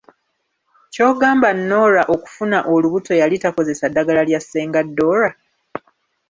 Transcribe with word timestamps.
Ky’ogamba 0.93 1.47
Nora 1.69 2.03
okufuna 2.13 2.57
olubuto 2.73 3.11
yali 3.21 3.35
takozesa 3.43 3.85
ddagala 3.89 4.21
lya 4.29 4.39
Ssenga 4.43 4.81
Dora? 4.97 5.29